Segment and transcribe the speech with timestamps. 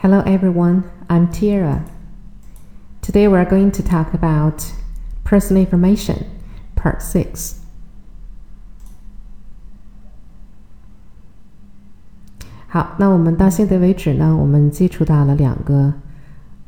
[0.00, 1.84] Hello everyone, I'm Tira.
[3.02, 4.72] Today we're going to talk about
[5.24, 6.24] personal information,
[6.76, 7.56] part 6.
[12.68, 15.92] 好，那我们到现在为止呢，我们接触到了两个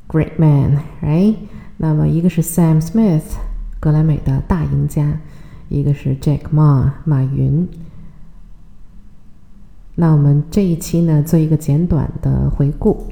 [0.08, 1.36] great man，right？
[1.76, 3.36] 那么一个是 Sam Smith，
[3.78, 5.20] 格莱美的大赢家，
[5.68, 7.68] 一个是 Jack Ma，马云。
[9.94, 13.06] 那我们这一期呢，做一个简短的回顾。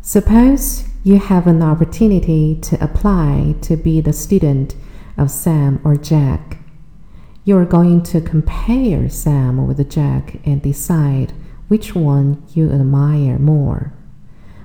[0.00, 4.74] Suppose you have an opportunity to apply to be the student
[5.16, 6.58] of Sam or Jack.
[7.44, 11.32] You are going to compare Sam with Jack and decide
[11.66, 13.92] which one you admire more.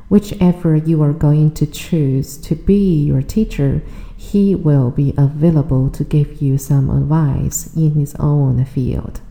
[0.07, 3.81] Whichever you are going to choose to be your teacher,
[4.15, 9.21] he will be available to give you some advice in his own field.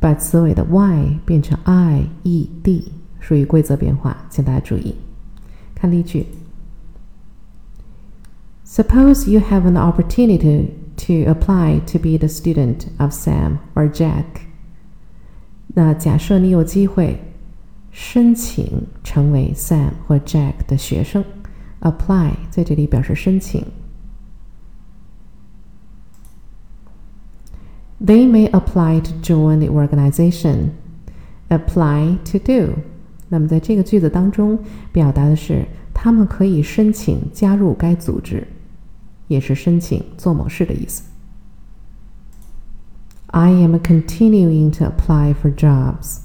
[0.00, 4.94] 把词尾的 y 变成 i e d，属于规则变化，请大家注意。
[5.74, 6.26] 看例句。
[8.64, 10.66] Suppose you have an opportunity
[10.98, 14.24] to apply to be the student of Sam or Jack。
[15.68, 17.18] 那假设你有机会
[17.90, 21.24] 申请成为 Sam 或 Jack 的学生
[21.80, 23.64] ，apply 在这里表示申请。
[28.04, 30.70] They may apply to join the organization.
[31.48, 32.74] Apply to do。
[33.28, 34.58] 那么在这个句子当中，
[34.92, 38.46] 表达的是他们可以申请加入该组织。
[39.26, 41.02] 也是申请做某事的意思。
[43.26, 46.20] I am continuing to apply for jobs。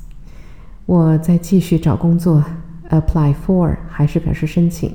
[0.85, 2.43] 我在继续找工作。
[2.89, 4.93] Apply for 还是表示申请。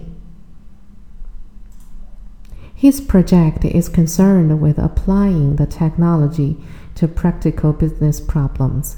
[2.77, 6.57] His project is concerned with applying the technology
[6.95, 8.95] to practical business problems。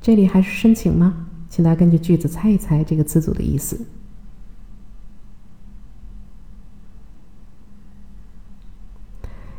[0.00, 1.26] 这里还是申请吗？
[1.48, 3.86] 请大家根据句子猜一猜这个词组的意思。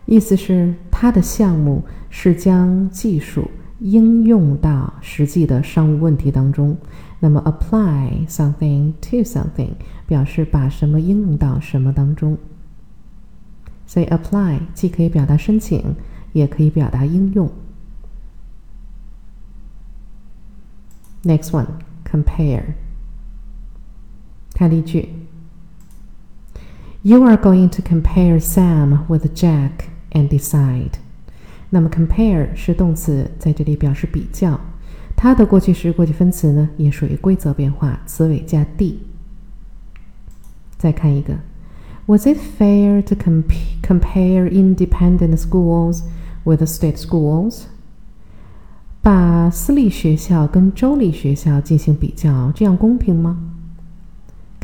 [0.06, 3.50] 意思是，他的项目是将技术
[3.80, 6.78] 应用到实际的商务问题当中。
[7.20, 9.72] 那么，apply something to something
[10.08, 12.38] 表示把什么应用到什么当中。
[13.86, 15.96] 所以，apply 既可以表达申请，
[16.34, 17.52] 也可以表达应用。
[21.24, 21.68] Next one,
[22.10, 22.76] compare。
[24.54, 25.10] 看例句：
[27.02, 30.98] You are going to compare Sam with Jack。and decide。
[31.71, 34.61] 那么 compare 是动词，在这里表示比较。
[35.17, 38.99] 它的过去时、过去分词呢，也属于规则变化，词尾加 d。
[40.77, 41.35] 再看一个
[42.07, 46.03] ，Was it fair to compare independent schools
[46.45, 47.65] with state schools？
[49.03, 53.39] 把私立学校跟州立学校进行比较，这样公平吗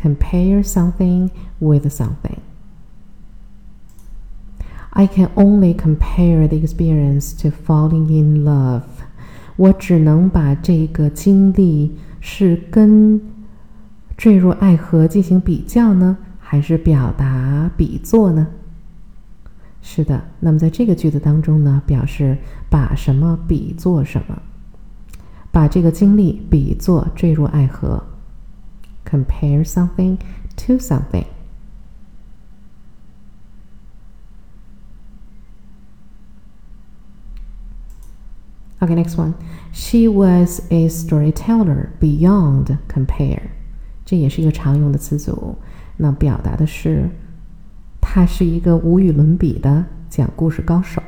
[0.03, 2.39] ？Compare something with something。
[4.99, 8.85] I can only compare the experience to falling in love。
[9.57, 13.21] 我只能把这个经历是跟
[14.17, 18.47] 坠入爱河进行比较呢，还是表达比作呢？
[19.83, 22.39] 是的，那么在这个句子当中呢，表示
[22.71, 24.41] 把什么比作什么，
[25.53, 28.03] 把这个经历比作坠入爱河。
[29.05, 30.17] Compare something
[30.57, 31.27] to something。
[38.80, 39.34] Okay, next one.
[39.72, 43.52] She was a storyteller beyond compare.
[44.06, 45.56] 这也是一个常用的词组，
[45.98, 47.10] 那表达的是
[48.02, 51.02] 她是一个无与伦比的讲故事高手。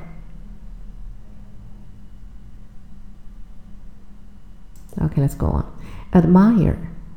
[4.96, 5.66] Okay, let's go on.
[6.12, 6.76] Admire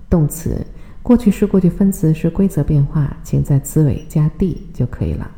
[0.09, 0.67] 动词，
[1.03, 5.31] 过去式、过去分词是规则变化，请在词尾加 d 就可以了。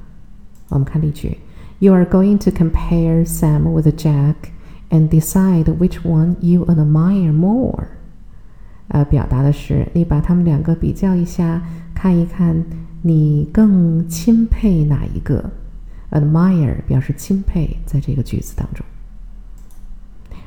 [0.69, 1.39] 我们看例句：
[1.81, 4.37] You are going to compare Sam with Jack
[4.91, 7.89] and decide which one you admire more。
[8.89, 11.63] 呃，表达的是你把他们两个比较一下，
[11.95, 12.65] 看一看
[13.03, 15.51] 你更钦佩哪一个。
[16.11, 18.85] admire 表示钦佩，在这个句子当中。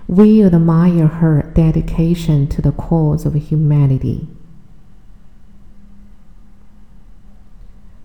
[0.07, 4.21] We admire her dedication to the cause of humanity。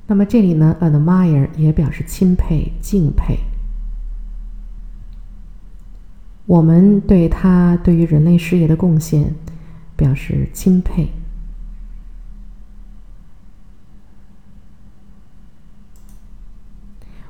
[0.06, 3.38] 那么这里呢，admire 也表示钦佩、敬佩。
[6.51, 9.33] 我们对他对于人类事业的贡献
[9.95, 11.07] 表示钦佩。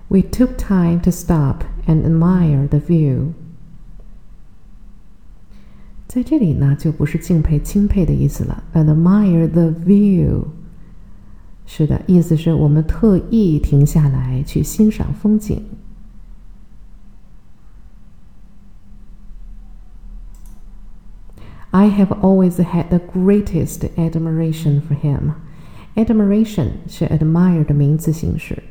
[0.07, 3.33] We took time to stop and admire the view。
[6.07, 8.63] 在这里呢，就不是敬佩、钦佩的意思了。
[8.73, 10.45] Admire the view，
[11.67, 15.63] 是的，意思是我们特意停下来去欣赏风景。
[21.71, 25.33] I have always had the greatest admiration for him.
[25.95, 28.61] Admiration 是 admire 的名词形式。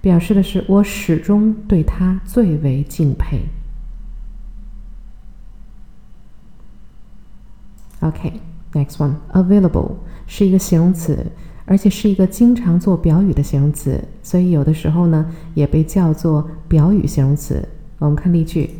[0.00, 3.42] 表示的是我始终对他最为敬佩。
[8.00, 9.96] OK，next one，available
[10.26, 11.26] 是一个形容词，
[11.66, 17.68] 而且是一个经常做表语的形容词，所以有的时候呢也被叫做表语形容词。
[17.98, 18.70] 我们看例句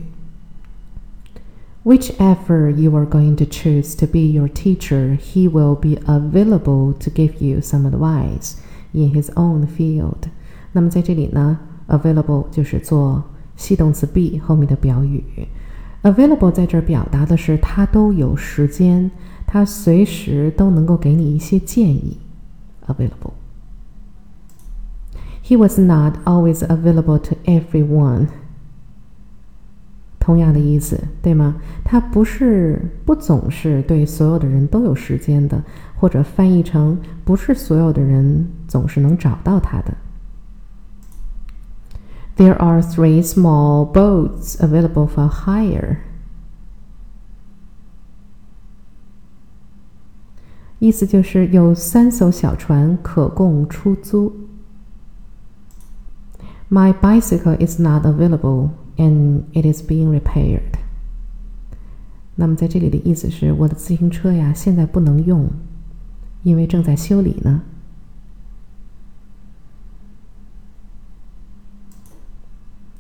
[1.90, 7.12] ：Whichever you are going to choose to be your teacher, he will be available to
[7.12, 8.56] give you some advice
[8.92, 10.30] in his own field.
[10.72, 13.24] 那么在这里呢，available 就是做
[13.56, 15.24] 系动词 be 后面的表语。
[16.04, 19.12] available 在这儿表达的是他都有时间，
[19.48, 22.18] 他随时都能够给你一些建议。
[22.88, 28.28] available。He was not always available to everyone。
[30.31, 31.57] 同样的意思，对吗？
[31.83, 35.61] 他不是不总是对所有的人都有时间的，
[35.97, 39.93] 或者翻译成不是所有的人总是能找到他的。
[42.37, 45.97] There are three small boats available for hire.
[50.79, 54.33] 意思就是有三艘小船可供出租。
[56.71, 58.69] My bicycle is not available
[59.01, 60.79] and it is being repaired.
[62.35, 65.51] 那么在这里的意思是我的自行车呀，现在不能用，
[66.43, 67.63] 因为正在修理呢。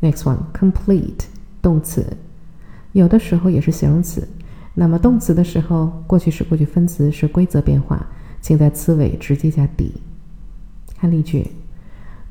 [0.00, 1.24] Next one, complete
[1.60, 2.16] 动词，
[2.92, 4.26] 有的时候也是形容词。
[4.72, 8.06] 那么动词的时候，过去式、过去分词是规则变化，
[8.40, 9.92] 请在词尾直接加 d。
[10.96, 11.50] 看例句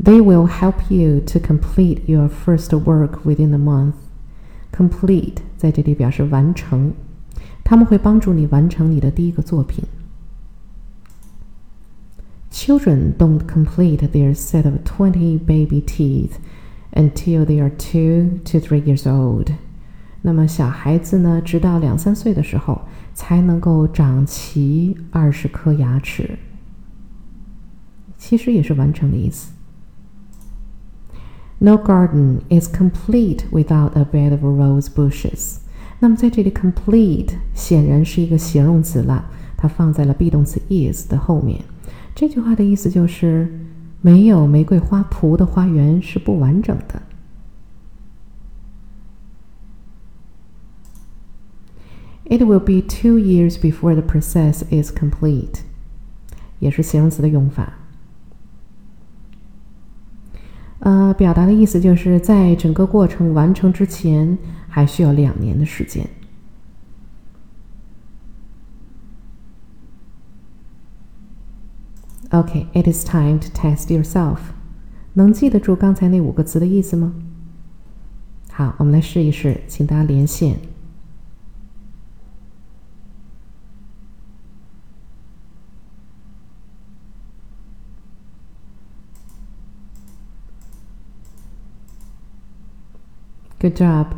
[0.02, 3.94] ：They will help you to complete your first work within a month.
[4.72, 6.92] Complete 在这里表示完成，
[7.62, 9.84] 他们会帮助你完成你的第一个作品。
[12.50, 16.32] Children don't complete their set of twenty baby teeth.
[16.92, 19.48] Until they are two to three years old，
[20.22, 26.38] 那么小孩子呢，直到两三岁的时候才能够长齐二十颗牙齿。
[28.16, 29.52] 其实也是完成的意思。
[31.58, 35.58] No garden is complete without a bed of rose bushes。
[36.00, 41.62] 那么在这里，complete 显然是一个形容词了，它放在了 be 动词 is 的后面。
[42.14, 43.60] 这句话的意思就是。
[44.04, 47.00] 没有玫瑰花圃的花园是不完整的。
[52.26, 55.60] It will be two years before the process is complete，
[56.58, 57.78] 也是形容词的用法。
[60.79, 66.07] 呃，表达的意思就是在整个过程完成之前，还需要两年的时间。
[72.29, 74.37] OK，it is time to test yourself.
[75.13, 77.13] 能记得住刚才那五个词的意思吗？
[78.51, 80.68] 好，我们来试一试，请大家连线。
[93.58, 94.16] Good job.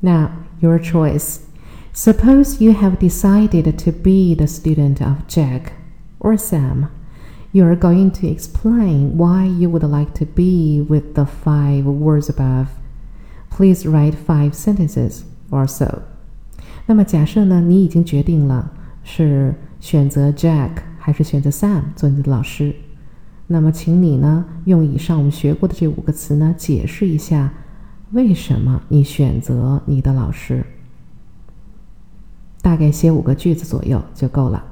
[0.00, 0.30] Now,
[0.60, 1.46] your choice.
[1.92, 5.72] Suppose you have decided to be the student of Jack
[6.20, 6.88] or Sam,
[7.52, 12.28] you are going to explain why you would like to be with the five words
[12.28, 12.68] above.
[13.50, 16.02] Please write five sentences or so.
[16.86, 18.70] 那么假设呢，你已经决定了
[19.02, 22.74] 是选择 Jack 还是选择 Sam 做你的老师，
[23.53, 27.53] 那么请你呢用以上我们学过的这五个词呢解释一下
[28.11, 30.65] 为什么你选择你的老师。
[32.63, 34.65] 大概写五个句子左右就够了。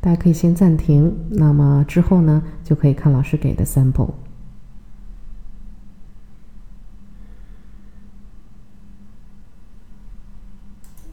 [0.00, 4.14] 大家可以先暂停，那么之后呢，就可以看老师给的 sample。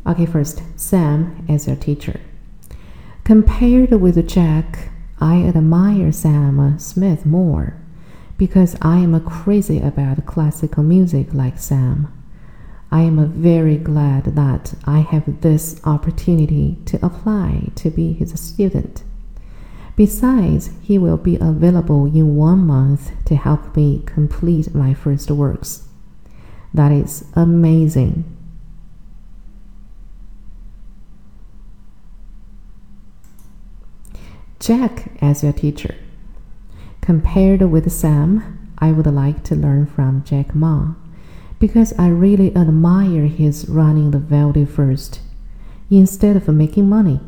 [0.04, 2.16] Okay, first, Sam is your teacher.
[3.26, 4.90] Compared with Jack,
[5.20, 7.74] I admire Sam Smith more
[8.38, 12.14] because I am crazy about classical music like Sam.
[12.92, 19.02] I am very glad that I have this opportunity to apply to be his student.
[19.96, 25.88] Besides, he will be available in one month to help me complete my first works.
[26.76, 28.35] That is amazing.
[34.60, 35.96] Jack as your teacher.
[37.02, 40.94] Compared with Sam, I would like to learn from Jack Ma
[41.60, 45.22] because I really admire his running the Velde first
[45.90, 47.20] instead of making money.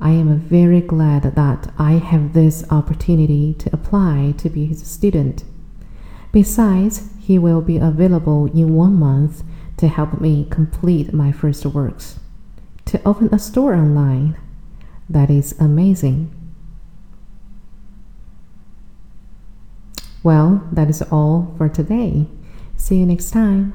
[0.00, 5.42] I am very glad that I have this opportunity to apply to be his student.
[6.32, 9.42] Besides, he will be available in one month
[9.78, 12.20] to help me complete my first works.
[12.86, 14.36] To open a store online
[15.08, 16.30] that is amazing.
[20.22, 22.26] Well, that is all for today.
[22.76, 23.72] See you next time.